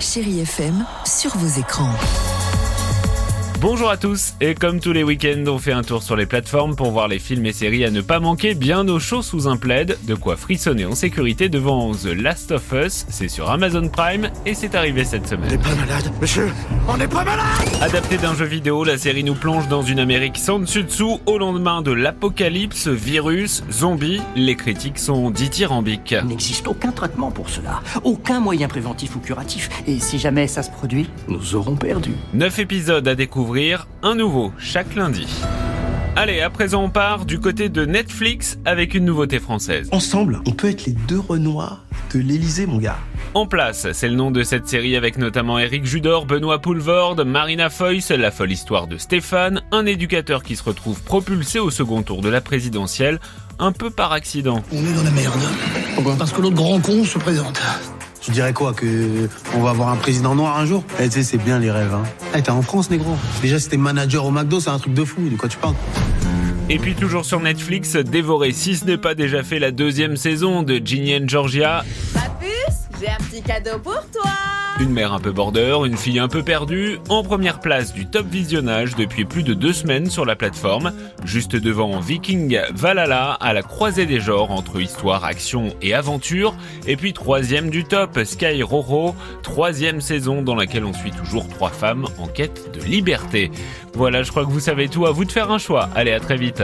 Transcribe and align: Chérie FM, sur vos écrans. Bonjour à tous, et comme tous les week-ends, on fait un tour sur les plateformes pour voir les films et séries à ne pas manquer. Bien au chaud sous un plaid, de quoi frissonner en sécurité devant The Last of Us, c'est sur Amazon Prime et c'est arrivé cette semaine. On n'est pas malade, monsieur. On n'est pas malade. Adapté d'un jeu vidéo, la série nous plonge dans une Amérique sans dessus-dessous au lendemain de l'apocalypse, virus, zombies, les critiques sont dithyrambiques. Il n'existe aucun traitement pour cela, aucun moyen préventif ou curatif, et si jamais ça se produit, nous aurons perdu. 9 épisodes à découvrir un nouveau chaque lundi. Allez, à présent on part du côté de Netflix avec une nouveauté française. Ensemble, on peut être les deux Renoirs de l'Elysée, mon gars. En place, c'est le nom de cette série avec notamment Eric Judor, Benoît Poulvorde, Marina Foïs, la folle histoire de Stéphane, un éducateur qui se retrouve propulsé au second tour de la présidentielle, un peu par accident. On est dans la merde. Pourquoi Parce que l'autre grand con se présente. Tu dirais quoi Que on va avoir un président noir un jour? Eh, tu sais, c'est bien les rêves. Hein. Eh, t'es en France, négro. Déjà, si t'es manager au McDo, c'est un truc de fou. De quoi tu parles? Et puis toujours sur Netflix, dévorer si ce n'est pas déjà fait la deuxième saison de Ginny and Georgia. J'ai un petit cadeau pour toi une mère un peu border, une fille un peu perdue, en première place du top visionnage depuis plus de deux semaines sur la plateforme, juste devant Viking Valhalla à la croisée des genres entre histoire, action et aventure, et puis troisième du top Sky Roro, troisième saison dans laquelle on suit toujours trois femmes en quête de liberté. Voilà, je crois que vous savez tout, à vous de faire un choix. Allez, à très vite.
Chérie 0.00 0.40
FM, 0.40 0.86
sur 1.04 1.36
vos 1.36 1.60
écrans. 1.60 1.92
Bonjour 3.60 3.90
à 3.90 3.98
tous, 3.98 4.32
et 4.40 4.54
comme 4.54 4.80
tous 4.80 4.94
les 4.94 5.02
week-ends, 5.02 5.44
on 5.46 5.58
fait 5.58 5.72
un 5.72 5.82
tour 5.82 6.02
sur 6.02 6.16
les 6.16 6.24
plateformes 6.24 6.76
pour 6.76 6.92
voir 6.92 7.08
les 7.08 7.18
films 7.18 7.44
et 7.44 7.52
séries 7.52 7.84
à 7.84 7.90
ne 7.90 8.00
pas 8.00 8.18
manquer. 8.18 8.54
Bien 8.54 8.88
au 8.88 8.98
chaud 8.98 9.20
sous 9.20 9.48
un 9.48 9.58
plaid, 9.58 9.98
de 10.06 10.14
quoi 10.14 10.38
frissonner 10.38 10.86
en 10.86 10.94
sécurité 10.94 11.50
devant 11.50 11.92
The 11.92 12.06
Last 12.06 12.52
of 12.52 12.72
Us, 12.72 13.04
c'est 13.10 13.28
sur 13.28 13.50
Amazon 13.50 13.90
Prime 13.90 14.30
et 14.46 14.54
c'est 14.54 14.74
arrivé 14.74 15.04
cette 15.04 15.28
semaine. 15.28 15.50
On 15.50 15.52
n'est 15.52 15.58
pas 15.58 15.74
malade, 15.74 16.10
monsieur. 16.22 16.48
On 16.88 16.96
n'est 16.96 17.06
pas 17.06 17.22
malade. 17.22 17.44
Adapté 17.82 18.16
d'un 18.16 18.34
jeu 18.34 18.46
vidéo, 18.46 18.82
la 18.82 18.96
série 18.96 19.24
nous 19.24 19.34
plonge 19.34 19.68
dans 19.68 19.82
une 19.82 19.98
Amérique 19.98 20.38
sans 20.38 20.58
dessus-dessous 20.58 21.20
au 21.26 21.36
lendemain 21.36 21.82
de 21.82 21.92
l'apocalypse, 21.92 22.88
virus, 22.88 23.62
zombies, 23.70 24.22
les 24.36 24.56
critiques 24.56 24.98
sont 24.98 25.30
dithyrambiques. 25.30 26.14
Il 26.22 26.28
n'existe 26.28 26.66
aucun 26.66 26.92
traitement 26.92 27.30
pour 27.30 27.50
cela, 27.50 27.82
aucun 28.04 28.40
moyen 28.40 28.68
préventif 28.68 29.16
ou 29.16 29.18
curatif, 29.18 29.68
et 29.86 30.00
si 30.00 30.18
jamais 30.18 30.46
ça 30.46 30.62
se 30.62 30.70
produit, 30.70 31.10
nous 31.28 31.54
aurons 31.56 31.76
perdu. 31.76 32.12
9 32.32 32.58
épisodes 32.58 33.06
à 33.06 33.14
découvrir 33.14 33.49
un 34.02 34.14
nouveau 34.14 34.52
chaque 34.58 34.94
lundi. 34.94 35.26
Allez, 36.14 36.40
à 36.40 36.50
présent 36.50 36.84
on 36.84 36.90
part 36.90 37.24
du 37.24 37.40
côté 37.40 37.68
de 37.68 37.84
Netflix 37.84 38.58
avec 38.64 38.94
une 38.94 39.04
nouveauté 39.04 39.40
française. 39.40 39.88
Ensemble, 39.90 40.40
on 40.46 40.52
peut 40.52 40.68
être 40.68 40.86
les 40.86 40.92
deux 40.92 41.18
Renoirs 41.18 41.84
de 42.14 42.20
l'Elysée, 42.20 42.66
mon 42.66 42.78
gars. 42.78 42.98
En 43.34 43.46
place, 43.46 43.90
c'est 43.92 44.08
le 44.08 44.14
nom 44.14 44.30
de 44.30 44.44
cette 44.44 44.68
série 44.68 44.94
avec 44.94 45.18
notamment 45.18 45.58
Eric 45.58 45.84
Judor, 45.84 46.26
Benoît 46.26 46.60
Poulvorde, 46.60 47.22
Marina 47.22 47.70
Foïs, 47.70 48.10
la 48.10 48.30
folle 48.30 48.52
histoire 48.52 48.86
de 48.86 48.98
Stéphane, 48.98 49.62
un 49.72 49.84
éducateur 49.84 50.44
qui 50.44 50.54
se 50.54 50.62
retrouve 50.62 51.02
propulsé 51.02 51.58
au 51.58 51.70
second 51.70 52.02
tour 52.02 52.20
de 52.20 52.28
la 52.28 52.40
présidentielle, 52.40 53.20
un 53.58 53.72
peu 53.72 53.90
par 53.90 54.12
accident. 54.12 54.62
On 54.72 54.84
est 54.84 54.92
dans 54.92 55.04
la 55.04 55.10
merde. 55.10 55.40
Pourquoi 55.96 56.14
Parce 56.16 56.32
que 56.32 56.40
l'autre 56.40 56.56
grand 56.56 56.80
con 56.80 57.04
se 57.04 57.18
présente. 57.18 57.60
Tu 58.20 58.30
dirais 58.32 58.52
quoi 58.52 58.74
Que 58.74 59.28
on 59.54 59.60
va 59.60 59.70
avoir 59.70 59.88
un 59.88 59.96
président 59.96 60.34
noir 60.34 60.58
un 60.58 60.66
jour? 60.66 60.84
Eh, 61.00 61.04
tu 61.04 61.12
sais, 61.12 61.22
c'est 61.22 61.38
bien 61.38 61.58
les 61.58 61.70
rêves. 61.70 61.94
Hein. 61.94 62.02
Eh, 62.36 62.42
t'es 62.42 62.50
en 62.50 62.62
France, 62.62 62.90
négro. 62.90 63.16
Déjà, 63.40 63.58
si 63.58 63.68
t'es 63.68 63.76
manager 63.76 64.26
au 64.26 64.30
McDo, 64.30 64.60
c'est 64.60 64.70
un 64.70 64.78
truc 64.78 64.94
de 64.94 65.04
fou. 65.04 65.28
De 65.28 65.36
quoi 65.36 65.48
tu 65.48 65.56
parles? 65.56 65.74
Et 66.68 66.78
puis 66.78 66.94
toujours 66.94 67.24
sur 67.24 67.40
Netflix, 67.40 67.96
dévorer 67.96 68.52
si 68.52 68.76
ce 68.76 68.84
n'est 68.84 68.98
pas 68.98 69.14
déjà 69.16 69.42
fait 69.42 69.58
la 69.58 69.72
deuxième 69.72 70.16
saison 70.16 70.62
de 70.62 70.80
Ginny 70.84 71.16
and 71.16 71.26
Georgia. 71.26 71.84
J'ai 73.00 73.08
un 73.08 73.16
petit 73.16 73.42
cadeau 73.42 73.78
pour 73.78 74.00
toi 74.12 74.30
une 74.80 74.92
mère 74.92 75.12
un 75.12 75.20
peu 75.20 75.30
border, 75.30 75.80
une 75.84 75.96
fille 75.98 76.18
un 76.18 76.28
peu 76.28 76.42
perdue, 76.42 76.98
en 77.10 77.22
première 77.22 77.60
place 77.60 77.92
du 77.92 78.06
top 78.06 78.26
visionnage 78.26 78.94
depuis 78.96 79.26
plus 79.26 79.42
de 79.42 79.52
deux 79.52 79.74
semaines 79.74 80.06
sur 80.06 80.24
la 80.24 80.36
plateforme, 80.36 80.92
juste 81.22 81.54
devant 81.54 82.00
Viking 82.00 82.58
Valhalla 82.72 83.32
à 83.32 83.52
la 83.52 83.62
croisée 83.62 84.06
des 84.06 84.20
genres 84.20 84.50
entre 84.50 84.80
histoire, 84.80 85.26
action 85.26 85.74
et 85.82 85.92
aventure, 85.92 86.54
et 86.86 86.96
puis 86.96 87.12
troisième 87.12 87.68
du 87.68 87.84
top 87.84 88.20
Sky 88.24 88.62
Roro, 88.62 89.14
troisième 89.42 90.00
saison 90.00 90.40
dans 90.40 90.54
laquelle 90.54 90.86
on 90.86 90.94
suit 90.94 91.10
toujours 91.10 91.46
trois 91.46 91.70
femmes 91.70 92.06
en 92.18 92.26
quête 92.26 92.70
de 92.72 92.82
liberté. 92.82 93.50
Voilà, 93.92 94.22
je 94.22 94.30
crois 94.30 94.46
que 94.46 94.50
vous 94.50 94.60
savez 94.60 94.88
tout, 94.88 95.04
à 95.04 95.10
vous 95.10 95.26
de 95.26 95.32
faire 95.32 95.50
un 95.50 95.58
choix. 95.58 95.90
Allez, 95.94 96.12
à 96.12 96.20
très 96.20 96.38
vite. 96.38 96.62